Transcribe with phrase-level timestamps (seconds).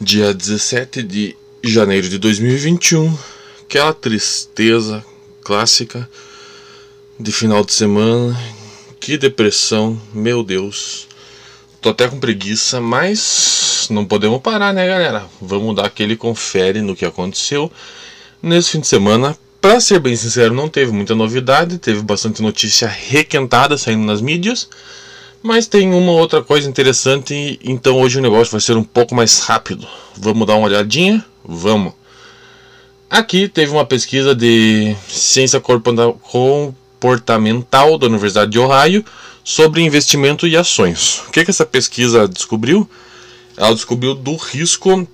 [0.00, 3.16] dia 17 de janeiro de 2021,
[3.62, 5.04] aquela tristeza
[5.42, 6.08] clássica
[7.18, 8.36] de final de semana,
[8.98, 11.06] que depressão, meu Deus.
[11.80, 15.26] Tô até com preguiça, mas não podemos parar, né, galera?
[15.40, 17.70] Vamos dar aquele confere no que aconteceu
[18.42, 19.36] nesse fim de semana.
[19.60, 24.68] Pra ser bem sincero, não teve muita novidade, teve bastante notícia requentada saindo nas mídias.
[25.46, 29.40] Mas tem uma outra coisa interessante, então hoje o negócio vai ser um pouco mais
[29.40, 29.86] rápido.
[30.16, 31.22] Vamos dar uma olhadinha?
[31.44, 31.92] Vamos.
[33.10, 39.04] Aqui teve uma pesquisa de ciência comportamental da Universidade de Ohio
[39.44, 41.20] sobre investimento e ações.
[41.28, 42.88] O que, que essa pesquisa descobriu?
[43.54, 45.06] Ela descobriu do risco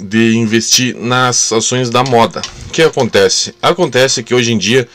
[0.00, 2.42] de investir nas ações da moda.
[2.66, 3.54] O que acontece?
[3.62, 4.88] Acontece que hoje em dia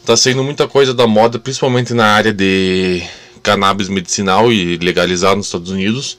[0.00, 3.02] está saindo muita coisa da moda, principalmente na área de
[3.46, 6.18] cannabis medicinal e legalizado nos Estados Unidos.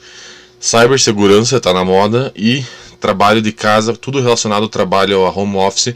[0.61, 2.63] Cibersegurança está na moda e
[3.01, 5.93] trabalho de casa, tudo relacionado ao trabalho ao home office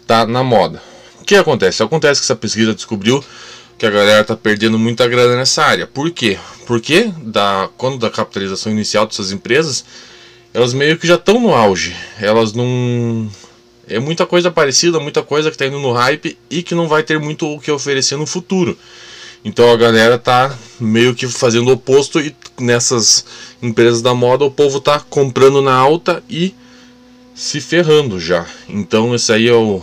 [0.00, 0.80] está na moda.
[1.20, 1.82] O que acontece?
[1.82, 3.22] Acontece que essa pesquisa descobriu
[3.76, 5.84] que a galera está perdendo muita grana nessa área.
[5.84, 6.38] Por quê?
[6.64, 9.84] Porque da, quando da capitalização inicial dessas empresas,
[10.54, 11.94] elas meio que já estão no auge.
[12.20, 13.28] Elas não.
[13.88, 17.02] É muita coisa parecida, muita coisa que está indo no hype e que não vai
[17.02, 18.78] ter muito o que oferecer no futuro.
[19.44, 23.24] Então a galera tá meio que fazendo o oposto e nessas
[23.62, 26.54] empresas da moda o povo tá comprando na alta e
[27.34, 28.46] se ferrando já.
[28.68, 29.80] Então esse aí é o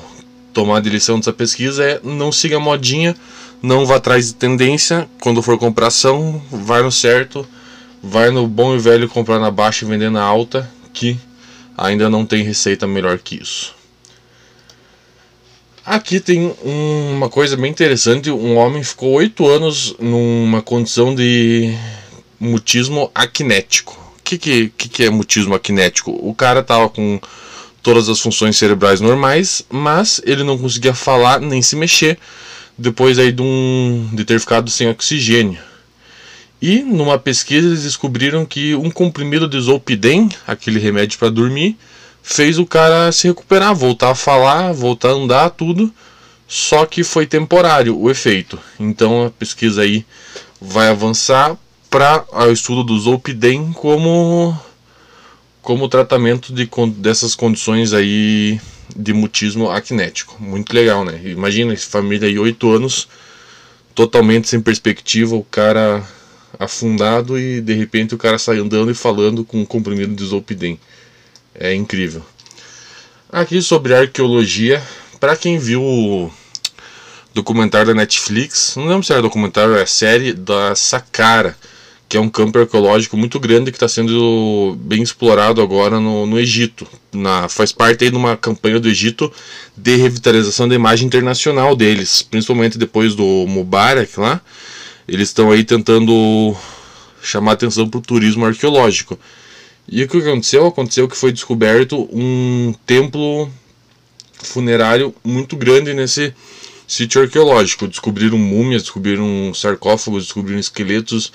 [0.54, 3.16] tomar de lição dessa pesquisa é não siga a modinha,
[3.62, 7.46] não vá atrás de tendência, quando for comprar ação, vai no certo,
[8.02, 11.18] vai no bom e velho comprar na baixa e vender na alta, que
[11.78, 13.76] ainda não tem receita melhor que isso.
[15.86, 21.78] Aqui tem uma coisa bem interessante: um homem ficou oito anos numa condição de
[22.40, 23.94] mutismo aquinético.
[24.18, 26.10] O que, que, que é mutismo aquinético?
[26.28, 27.22] O cara tava com
[27.84, 32.18] todas as funções cerebrais normais, mas ele não conseguia falar nem se mexer
[32.76, 35.60] depois aí de, um, de ter ficado sem oxigênio.
[36.60, 41.78] E numa pesquisa eles descobriram que um comprimido de Zolpidem, aquele remédio para dormir,
[42.28, 45.94] fez o cara se recuperar, voltar a falar, voltar a andar, tudo.
[46.48, 48.60] Só que foi temporário o efeito.
[48.80, 50.04] Então a pesquisa aí
[50.60, 51.56] vai avançar
[51.90, 54.60] para o estudo do Zolpidem como
[55.62, 58.60] como tratamento de, dessas condições aí
[58.96, 60.36] de mutismo acnético.
[60.40, 61.20] Muito legal, né?
[61.26, 63.08] Imagina família aí oito anos
[63.94, 66.04] totalmente sem perspectiva, o cara
[66.60, 70.80] afundado e de repente o cara sai andando e falando com um comprimido de Zolpidem.
[71.58, 72.22] É incrível.
[73.32, 74.84] Aqui sobre arqueologia,
[75.20, 76.32] para quem viu o
[77.34, 81.58] documentário da Netflix, não lembro se era documentário é série da Saqqara,
[82.08, 86.40] que é um campo arqueológico muito grande que está sendo bem explorado agora no, no
[86.40, 86.86] Egito.
[87.12, 89.32] Na, faz parte aí de uma campanha do Egito
[89.76, 94.42] de revitalização da imagem internacional deles, principalmente depois do Mubarak lá.
[95.08, 96.56] Eles estão aí tentando
[97.24, 99.18] chamar atenção para o turismo arqueológico.
[99.88, 100.66] E o que aconteceu?
[100.66, 103.50] Aconteceu que foi descoberto um templo
[104.42, 106.34] funerário muito grande nesse
[106.88, 107.88] sítio arqueológico.
[107.88, 111.32] Descobriram múmias, descobriram sarcófagos, descobriram esqueletos,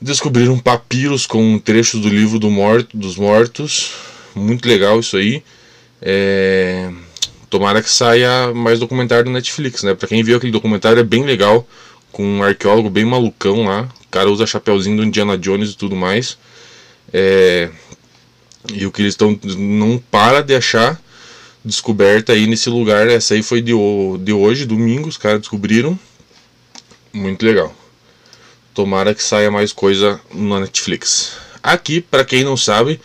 [0.00, 3.92] descobriram papiros com trechos do livro do morto, dos mortos.
[4.34, 5.42] Muito legal isso aí.
[6.00, 6.90] É...
[7.50, 9.94] Tomara que saia mais documentário do Netflix, né?
[9.94, 11.66] Pra quem viu aquele documentário é bem legal,
[12.10, 13.88] com um arqueólogo bem malucão lá.
[14.04, 16.36] O cara usa chapéuzinho do Indiana Jones e tudo mais.
[17.12, 17.70] É,
[18.72, 21.00] e o que eles estão não para de achar
[21.64, 23.08] descoberta aí nesse lugar.
[23.08, 23.72] Essa aí foi de,
[24.20, 25.98] de hoje, domingo, os caras descobriram.
[27.12, 27.74] Muito legal.
[28.74, 31.36] Tomara que saia mais coisa na Netflix.
[31.62, 33.00] Aqui, para quem não sabe,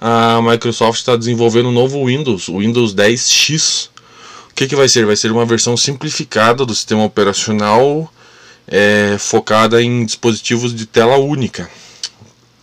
[0.00, 3.88] a Microsoft está desenvolvendo um novo Windows, o Windows 10X.
[4.50, 5.06] O que, que vai ser?
[5.06, 8.12] Vai ser uma versão simplificada do sistema operacional
[8.68, 11.68] é, focada em dispositivos de tela única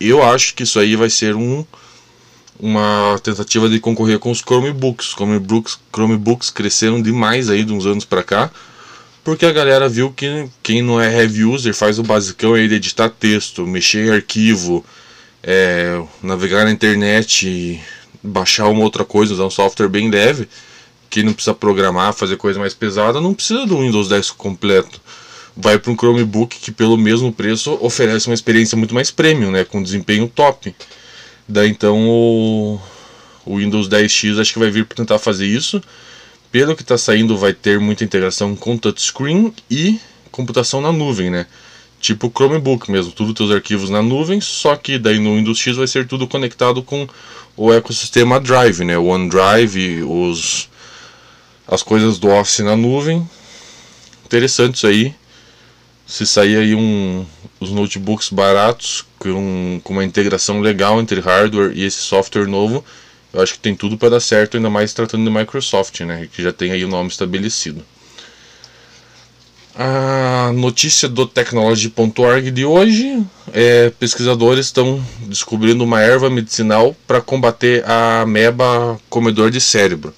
[0.00, 1.64] eu acho que isso aí vai ser um,
[2.58, 5.08] uma tentativa de concorrer com os Chromebooks.
[5.12, 8.50] Chromebooks, Chromebooks cresceram demais aí de uns anos para cá,
[9.22, 12.74] porque a galera viu que quem não é heavy user faz o basicão aí de
[12.74, 14.84] editar texto, mexer em arquivo,
[15.42, 17.80] é, navegar na internet,
[18.22, 20.48] baixar uma outra coisa, usar um software bem leve,
[21.08, 25.00] que não precisa programar, fazer coisa mais pesada, não precisa do Windows 10 completo
[25.56, 29.64] vai para um Chromebook que pelo mesmo preço oferece uma experiência muito mais premium, né,
[29.64, 30.74] com desempenho top.
[31.48, 32.80] Daí então o,
[33.44, 35.82] o Windows 10X acho que vai vir para tentar fazer isso.
[36.50, 41.46] Pelo que está saindo vai ter muita integração com touchscreen e computação na nuvem, né?
[42.04, 45.86] tipo Chromebook mesmo, tudo teus arquivos na nuvem, só que daí no Windows X vai
[45.86, 47.08] ser tudo conectado com
[47.56, 48.98] o ecossistema Drive, né?
[48.98, 50.68] O OneDrive, os
[51.66, 53.26] as coisas do Office na nuvem.
[54.26, 55.14] Interessante isso aí.
[56.06, 57.24] Se sair aí um,
[57.58, 62.84] os notebooks baratos com, com uma integração legal entre hardware e esse software novo,
[63.32, 66.28] eu acho que tem tudo para dar certo, ainda mais tratando de Microsoft, né?
[66.32, 67.84] Que já tem aí o nome estabelecido.
[69.76, 77.84] A notícia do Technology.org de hoje é pesquisadores estão descobrindo uma erva medicinal para combater
[77.84, 80.14] a ameba comedor de cérebro.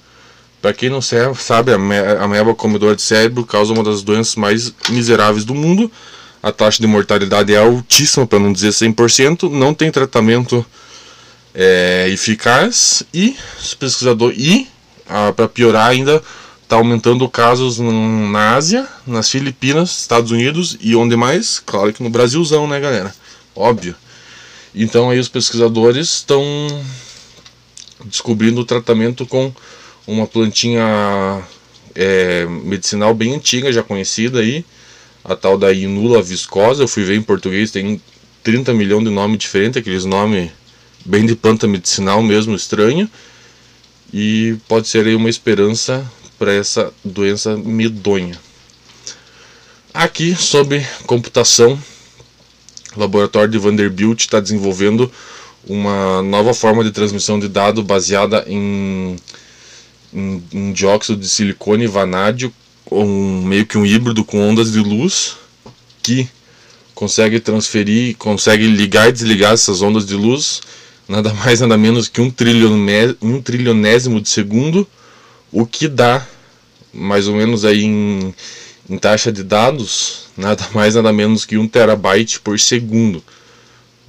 [0.61, 5.45] Para quem não sabe, a ameba comedor de cérebro causa uma das doenças mais miseráveis
[5.45, 5.91] do mundo.
[6.41, 9.49] A taxa de mortalidade é altíssima, para não dizer 100%.
[9.51, 10.65] Não tem tratamento
[11.53, 13.35] é, eficaz e
[13.79, 14.67] pesquisador e
[15.35, 16.21] para piorar ainda
[16.61, 21.59] está aumentando casos na Ásia, nas Filipinas, Estados Unidos e onde mais?
[21.65, 23.15] Claro que no Brasilzão, né, galera?
[23.55, 23.95] Óbvio.
[24.75, 26.43] Então aí os pesquisadores estão
[28.05, 29.51] descobrindo o tratamento com
[30.07, 31.43] uma plantinha
[31.93, 34.63] é, medicinal bem antiga, já conhecida aí,
[35.23, 36.83] a tal da inula viscosa.
[36.83, 38.01] Eu fui ver em português, tem
[38.41, 40.49] 30 milhões de nomes diferentes, aqueles nomes
[41.05, 43.09] bem de planta medicinal mesmo, estranho.
[44.13, 46.09] E pode ser aí uma esperança
[46.39, 48.39] para essa doença medonha.
[49.93, 51.77] Aqui, sobre computação,
[52.95, 55.11] o laboratório de Vanderbilt está desenvolvendo
[55.67, 59.17] uma nova forma de transmissão de dado baseada em,
[60.13, 62.53] em dióxido de silicone e vanádio,
[62.91, 65.35] um, meio que um híbrido com ondas de luz
[66.01, 66.27] que
[66.95, 70.61] consegue transferir, consegue ligar e desligar essas ondas de luz
[71.07, 72.33] nada mais nada menos que um,
[73.21, 74.87] um trilionésimo de segundo
[75.51, 76.25] o que dá
[76.93, 78.33] mais ou menos aí em,
[78.89, 83.23] em taxa de dados, nada mais nada menos que um terabyte por segundo.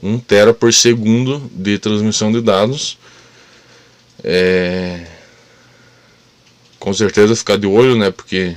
[0.03, 2.97] 1 tera por segundo de transmissão de dados.
[4.23, 5.05] É...
[6.79, 8.11] Com certeza ficar de olho, né?
[8.11, 8.57] Porque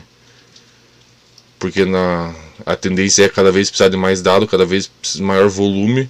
[1.59, 2.33] porque na
[2.65, 4.89] a tendência é cada vez precisar de mais dado, cada vez
[5.19, 6.09] maior volume,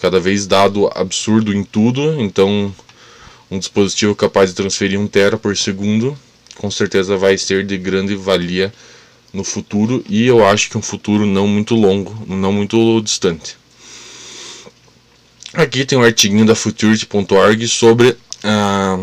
[0.00, 2.20] cada vez dado absurdo em tudo.
[2.20, 2.74] Então,
[3.50, 6.16] um dispositivo capaz de transferir 1 tera por segundo
[6.56, 8.72] com certeza vai ser de grande valia
[9.32, 13.56] no futuro e eu acho que um futuro não muito longo, não muito distante.
[15.52, 18.98] Aqui tem um artigo da futurity.org sobre a,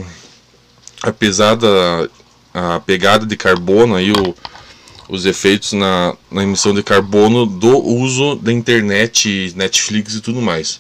[1.04, 2.10] a pesada
[2.54, 4.36] a pegada de carbono aí o,
[5.10, 10.80] os efeitos na, na emissão de carbono do uso da internet, Netflix e tudo mais.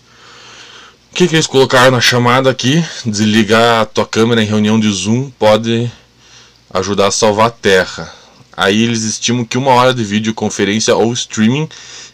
[1.11, 2.83] O que, que eles colocaram na chamada aqui?
[3.05, 5.91] Desligar a tua câmera em reunião de Zoom pode
[6.73, 8.11] ajudar a salvar a Terra.
[8.55, 11.67] Aí eles estimam que uma hora de videoconferência ou streaming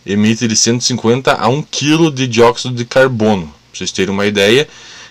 [0.06, 3.44] emite de 150 a 1 kg de dióxido de carbono.
[3.44, 4.68] Pra vocês terem uma ideia,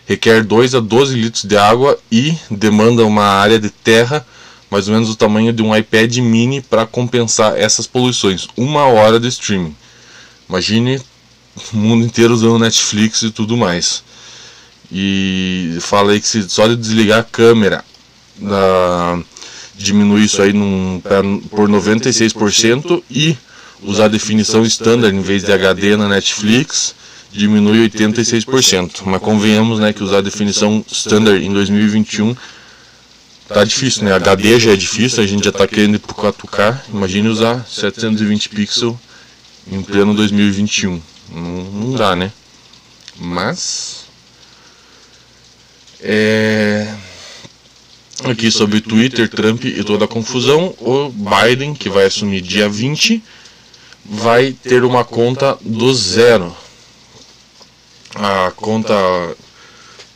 [0.07, 4.27] requer 2 a 12 litros de água e demanda uma área de terra
[4.71, 8.47] mais ou menos o tamanho de um iPad mini para compensar essas poluições.
[8.57, 9.75] Uma hora de streaming.
[10.49, 11.01] Imagine
[11.73, 14.03] o mundo inteiro usando Netflix e tudo mais.
[14.91, 17.85] E fala aí que se só de desligar a câmera
[18.37, 19.19] da
[19.77, 21.01] diminuir isso aí num,
[21.51, 23.37] por 96% e
[23.83, 26.97] usar definição standard em vez de HD na Netflix
[27.33, 29.03] diminui 86%.
[29.05, 32.35] Mas convenhamos né, que usar definição standard em 2021
[33.49, 34.13] tá difícil, né?
[34.13, 36.81] HD já é difícil, a gente já está querendo ir pro 4K.
[36.93, 38.97] Imagine usar 720 pixels
[39.71, 41.01] em pleno 2021.
[41.31, 42.33] Não, não dá, né?
[43.17, 44.07] Mas.
[46.01, 46.95] É
[48.25, 53.23] aqui sobre Twitter, Trump e toda a confusão, o Biden, que vai assumir dia 20,
[54.05, 56.55] vai ter uma conta do zero.
[58.15, 58.95] A conta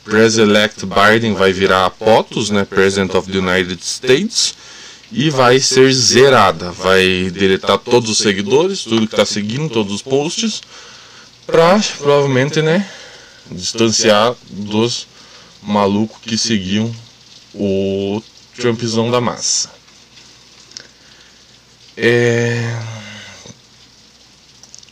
[0.04, 4.54] President-elect Biden vai virar POTUS, né, President of the United States,
[5.12, 6.73] e vai ser zerada.
[6.73, 10.61] Vai deletar todos os seguidores, tudo que está seguindo, todos os posts,
[11.47, 12.88] para provavelmente, né,
[13.50, 15.06] distanciar dos
[15.62, 16.92] malucos que seguiam
[17.54, 18.23] o
[18.56, 19.71] Trumpzão da massa.
[21.97, 22.78] É...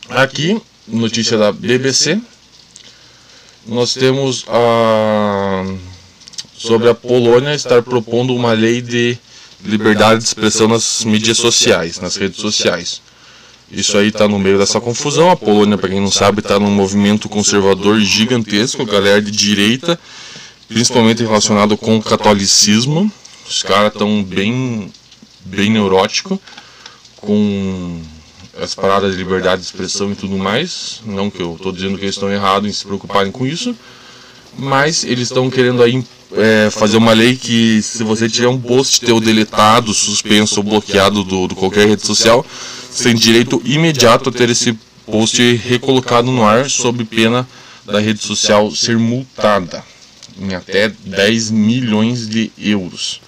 [0.09, 2.21] Aqui, notícia da BBC,
[3.67, 5.63] nós temos a
[6.57, 9.17] sobre a Polônia estar propondo uma lei de
[9.63, 13.01] liberdade de expressão nas mídias sociais, nas redes sociais.
[13.71, 15.31] Isso aí está no meio dessa confusão.
[15.31, 19.99] A Polônia, para quem não sabe, está num movimento conservador gigantesco, galera de direita
[20.71, 23.11] principalmente relacionado com o catolicismo.
[23.47, 24.91] Os caras estão bem,
[25.41, 26.39] bem neuróticos
[27.17, 28.01] com
[28.59, 31.01] as paradas de liberdade de expressão e tudo mais.
[31.05, 33.75] Não que eu estou dizendo que eles estão errados em se preocuparem com isso,
[34.57, 36.03] mas eles estão querendo aí
[36.33, 41.23] é, fazer uma lei que se você tiver um post teu deletado, suspenso ou bloqueado
[41.23, 42.45] do, do qualquer rede social,
[42.89, 47.47] você tem direito imediato a ter esse post recolocado no ar sob pena
[47.85, 49.83] da rede social ser multada
[50.39, 53.21] em até 10 milhões de euros.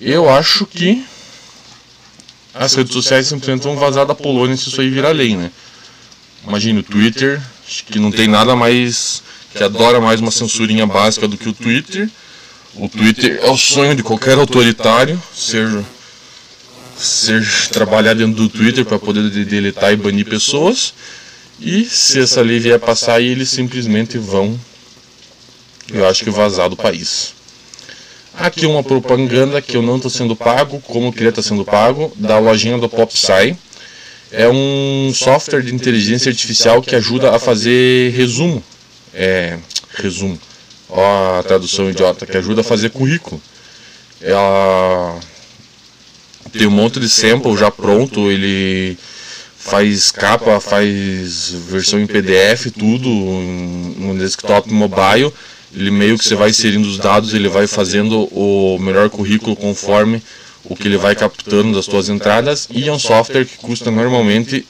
[0.00, 1.04] Eu acho que
[2.54, 5.50] as redes sociais simplesmente vão vazar da Polônia se isso aí virar lei, né?
[6.46, 7.40] Imagina o Twitter,
[7.86, 9.22] que não tem nada mais
[9.54, 12.08] que adora mais uma censurinha básica do que o Twitter.
[12.74, 15.68] O Twitter é o sonho de qualquer autoritário ser
[16.96, 20.94] ser trabalhar dentro do Twitter para poder deletar e banir pessoas.
[21.60, 24.58] E se essa lei vier passar eles simplesmente vão,
[25.92, 27.34] eu acho que vazar do país.
[28.34, 32.12] Aqui uma propaganda que eu não estou sendo pago, como eu queria estar sendo pago,
[32.16, 33.56] da lojinha do PopSci.
[34.30, 38.62] É um software de inteligência artificial que ajuda a fazer resumo
[39.14, 39.58] é,
[39.94, 40.38] resumo,
[40.88, 43.40] ó a tradução idiota, que ajuda a fazer currículo.
[44.20, 45.18] Ela
[46.52, 48.96] tem um monte de sample já pronto, ele
[49.56, 55.32] faz capa, faz versão em PDF, tudo no desktop mobile.
[55.74, 60.22] Ele meio que você vai inserindo os dados, ele vai fazendo o melhor currículo conforme
[60.64, 64.66] o que ele vai captando das suas entradas e é um software que custa normalmente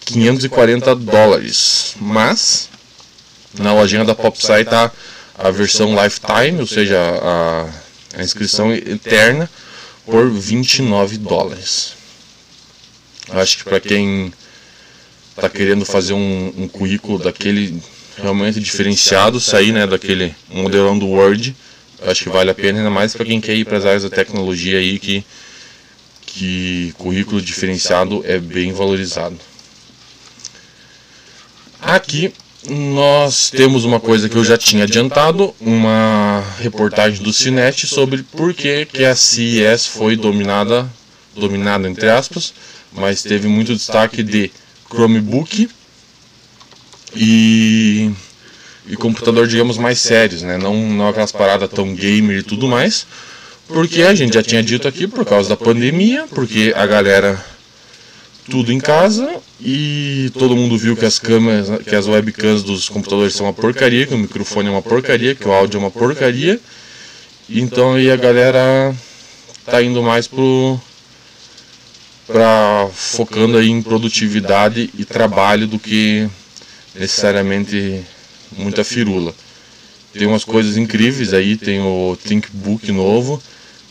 [0.00, 1.94] 540 dólares.
[2.00, 2.68] Mas
[3.58, 4.90] na lojinha da PopSci está
[5.36, 7.70] a versão Lifetime, ou seja, a,
[8.18, 9.48] a inscrição eterna,
[10.04, 11.94] por 29 dólares.
[13.30, 14.32] Acho que para quem
[15.36, 17.80] está querendo fazer um, um, currículo daquele
[18.20, 21.54] realmente diferenciado, sair né, daquele modelão do Word,
[22.02, 24.10] acho que vale a pena, ainda mais para quem quer ir para as áreas da
[24.10, 25.24] tecnologia aí, que,
[26.26, 29.36] que currículo diferenciado é bem valorizado.
[31.80, 32.32] Aqui
[32.68, 38.52] nós temos uma coisa que eu já tinha adiantado, uma reportagem do Cinete sobre por
[38.52, 40.90] que, que a CES foi dominada,
[41.36, 42.52] dominada entre aspas,
[42.92, 44.50] mas teve muito destaque de
[44.90, 45.68] Chromebook
[47.14, 48.10] e,
[48.86, 50.58] e computador, digamos, mais sérios, né?
[50.58, 53.06] não, não aquelas paradas tão gamer e tudo mais,
[53.66, 57.42] porque a gente já tinha dito aqui, por causa da pandemia, porque a galera
[58.48, 59.28] tudo em casa
[59.60, 64.06] e todo mundo viu que as câmeras, que as webcams dos computadores são uma porcaria,
[64.06, 66.58] que o microfone é uma porcaria, que o áudio é uma porcaria.
[67.48, 68.94] Então aí a galera
[69.66, 70.80] tá indo mais pro
[72.26, 76.28] para focando aí em produtividade e trabalho do que
[76.98, 78.02] necessariamente
[78.56, 79.34] muita firula.
[80.12, 83.40] Tem umas coisas incríveis aí, tem o ThinkBook novo,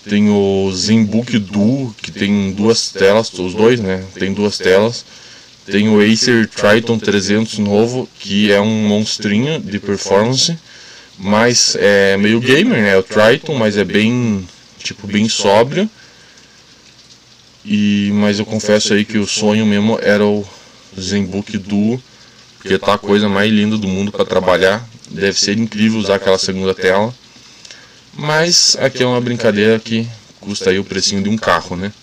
[0.10, 4.04] tem o ZenBook Duo, que tem duas telas, os dois, né?
[4.16, 5.06] Tem duas telas.
[5.66, 10.58] Tem o Acer Triton 300 novo, que é um monstrinho de performance,
[11.18, 12.94] mas é meio gamer, né?
[12.94, 14.48] É o Triton, mas é bem,
[14.82, 15.90] tipo, bem sóbrio.
[17.66, 20.48] E, mas eu confesso aí que o sonho mesmo era o
[20.98, 22.02] ZenBook Duo,
[22.68, 24.86] porque tá a coisa mais linda do mundo para trabalhar.
[25.10, 27.16] Deve ser incrível usar aquela segunda tela.
[28.14, 30.06] Mas aqui é uma brincadeira que
[30.42, 31.94] custa aí o precinho de um carro, né?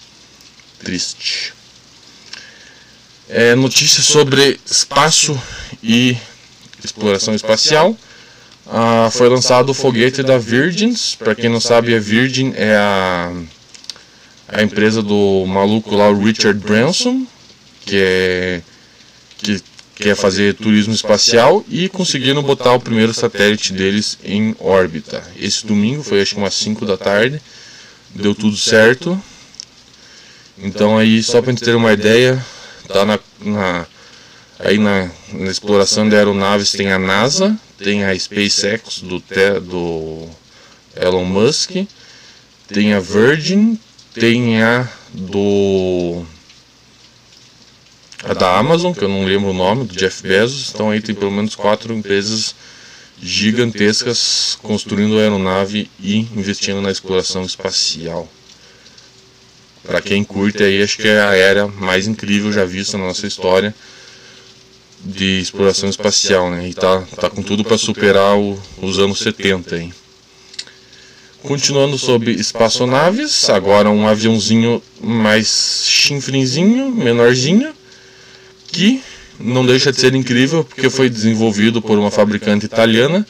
[0.83, 1.52] Triste.
[3.28, 5.38] É, notícias sobre espaço
[5.83, 6.16] e
[6.83, 7.94] exploração espacial.
[8.66, 10.94] Ah, foi lançado o foguete da Virgin.
[11.18, 13.33] Para quem não sabe, a Virgin é a,
[14.49, 17.26] a empresa do maluco lá, o Richard Branson,
[17.85, 18.62] que é
[19.37, 25.22] que quer fazer turismo espacial e conseguiram botar o primeiro satélite deles em órbita.
[25.38, 27.40] Esse domingo foi acho que umas 5 da tarde,
[28.14, 29.20] deu tudo certo.
[30.58, 32.44] Então aí só para gente ter uma ideia,
[32.88, 33.86] tá na, na
[34.58, 39.22] aí na, na, exploração de aeronaves tem a NASA, tem a SpaceX do,
[39.60, 40.28] do
[40.96, 41.70] Elon Musk,
[42.68, 43.78] tem a Virgin,
[44.14, 46.24] tem a do
[48.25, 50.73] a da Amazon, que eu não lembro o nome, do Jeff Bezos.
[50.75, 52.54] Então aí tem pelo menos quatro empresas
[53.23, 58.28] gigantescas construindo aeronave e investindo na exploração espacial.
[59.83, 63.26] Para quem curte aí, acho que é a era mais incrível já vista na nossa
[63.26, 63.75] história
[65.04, 66.66] de exploração espacial, né?
[66.69, 69.93] E tá, tá com tudo para superar o, os anos 70 aí.
[71.43, 77.75] Continuando sobre espaçonaves, agora um aviãozinho mais chinfrinzinho, menorzinho,
[78.75, 79.00] que
[79.38, 83.25] não deixa de ser incrível porque foi desenvolvido por uma fabricante italiana,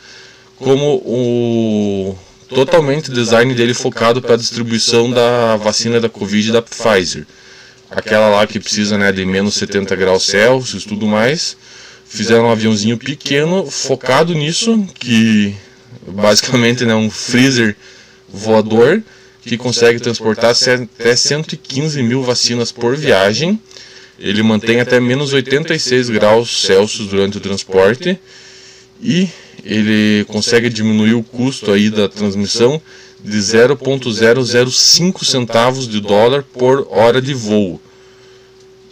[0.57, 2.17] como o
[2.49, 7.27] totalmente design dele focado para a distribuição da vacina da Covid da Pfizer.
[7.91, 11.57] aquela lá que precisa né, de menos 70 graus Celsius e tudo mais.
[12.07, 15.55] Fizeram um aviãozinho pequeno focado nisso, que
[16.07, 17.77] basicamente é né, um freezer
[18.29, 19.03] voador
[19.43, 23.61] que consegue transportar até 115 mil vacinas por viagem.
[24.19, 28.19] Ele mantém até menos 86 graus Celsius durante o transporte
[29.03, 29.29] e
[29.65, 32.81] ele consegue diminuir o custo aí da transmissão
[33.25, 37.81] de 0,005 centavos de dólar por hora de voo.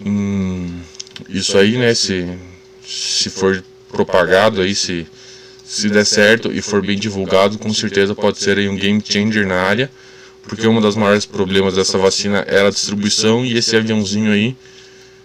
[0.04, 0.80] Hum,
[1.28, 2.26] isso aí, né, se,
[2.84, 5.06] se for propagado aí, se,
[5.64, 9.46] se der certo e for bem divulgado, com certeza pode ser aí um game changer
[9.46, 9.90] na área,
[10.42, 14.56] porque um dos maiores problemas dessa vacina era a distribuição e esse aviãozinho aí,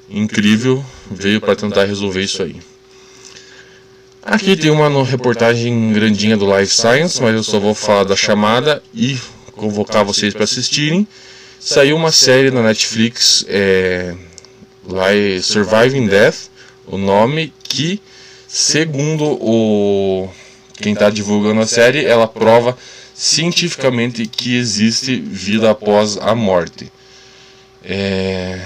[0.09, 2.55] incrível, veio para tentar resolver isso aí.
[4.21, 8.83] Aqui tem uma reportagem grandinha do Life Science, mas eu só vou falar da chamada
[8.93, 9.17] e
[9.53, 11.07] convocar vocês para assistirem.
[11.59, 14.13] Saiu uma série na Netflix, é,
[15.41, 16.49] Surviving Death,
[16.85, 18.01] o nome, que
[18.47, 20.29] segundo o
[20.77, 22.77] quem está divulgando a série, ela prova
[23.13, 26.91] cientificamente que existe vida após a morte.
[27.83, 28.59] É,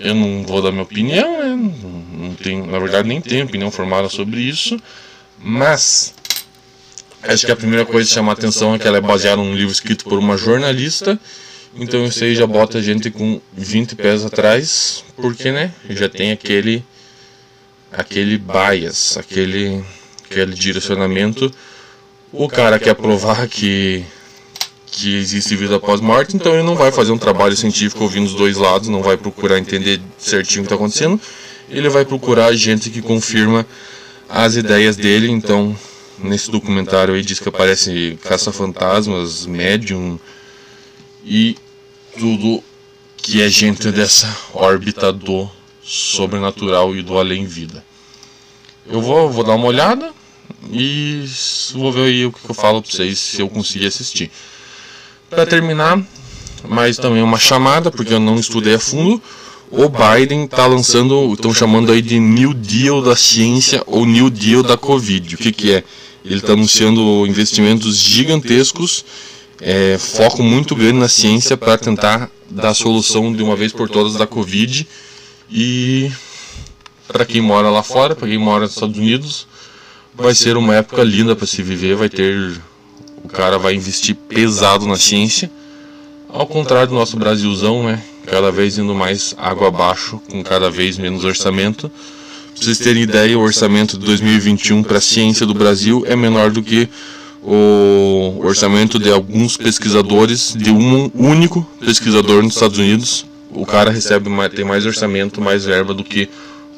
[0.00, 1.72] eu não vou dar minha opinião, né?
[2.12, 4.78] não tenho, na verdade nem tenho opinião formada sobre isso,
[5.38, 6.14] mas
[7.22, 9.54] acho que a primeira coisa que chama a atenção é que ela é baseada num
[9.54, 11.18] livro escrito por uma jornalista,
[11.74, 16.32] então isso aí já bota a gente com 20 pés atrás, porque né, já tem
[16.32, 16.84] aquele
[17.92, 19.84] aquele bias, aquele
[20.28, 21.52] aquele direcionamento.
[22.32, 24.04] O cara quer provar que
[24.90, 28.34] que existe vida após morte, então ele não vai fazer um trabalho científico ouvindo os
[28.34, 31.20] dois lados, não vai procurar entender certinho o que está acontecendo,
[31.68, 33.64] ele vai procurar gente que confirma
[34.28, 35.30] as ideias dele.
[35.30, 35.76] Então,
[36.18, 40.18] nesse documentário aí diz que aparece caça-fantasmas, médium
[41.24, 41.56] e
[42.18, 42.62] tudo
[43.16, 45.48] que é gente dessa órbita do
[45.82, 47.84] sobrenatural e do além-vida.
[48.86, 50.12] Eu vou, vou dar uma olhada
[50.70, 51.24] e
[51.72, 54.30] vou ver aí o que eu falo para vocês se eu conseguir assistir.
[55.30, 56.02] Para terminar,
[56.68, 59.22] mais também uma chamada, porque eu não estudei a fundo.
[59.70, 64.64] O Biden está lançando, estão chamando aí de New Deal da ciência ou New Deal
[64.64, 65.36] da Covid.
[65.36, 65.84] O que, que é?
[66.24, 69.04] Ele está anunciando investimentos gigantescos,
[69.60, 74.14] é, foco muito grande na ciência para tentar dar solução de uma vez por todas
[74.14, 74.84] da Covid.
[75.48, 76.10] E
[77.06, 79.46] para quem mora lá fora, para quem mora nos Estados Unidos,
[80.12, 81.94] vai ser uma época linda para se viver.
[81.94, 82.60] Vai ter
[83.30, 85.50] cara vai investir pesado na ciência.
[86.28, 88.02] Ao contrário do nosso Brasilzão, né?
[88.26, 91.90] Cada vez indo mais água abaixo, com cada vez menos orçamento.
[92.54, 96.50] Pra vocês terem ideia, o orçamento de 2021 para a ciência do Brasil é menor
[96.50, 96.88] do que
[97.42, 103.24] o orçamento de alguns pesquisadores, de um único pesquisador nos Estados Unidos.
[103.50, 106.28] O cara recebe mais, tem mais orçamento, mais verba do que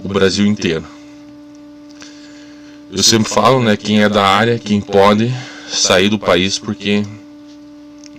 [0.02, 0.84] o Brasil inteiro.
[2.90, 5.32] Eu sempre falo, né, quem é da área, quem pode,
[5.72, 7.02] sair do país porque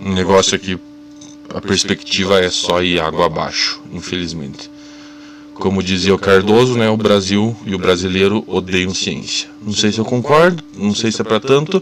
[0.00, 0.78] um negócio aqui
[1.54, 4.68] a perspectiva é só ir água abaixo, infelizmente.
[5.54, 9.48] Como dizia o Cardoso, né, o Brasil e o brasileiro odeiam ciência.
[9.62, 11.80] Não sei se eu concordo, não sei se é para tanto.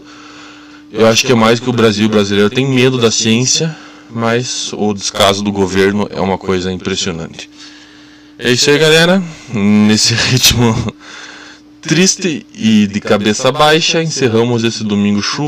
[0.91, 3.75] Eu acho que é mais que o Brasil e o brasileiro tem medo da ciência,
[4.11, 7.49] mas o descaso do governo é uma coisa impressionante.
[8.37, 9.23] É isso aí, galera.
[9.51, 10.93] Nesse ritmo
[11.81, 15.41] triste e de cabeça baixa, encerramos esse domingo chuva.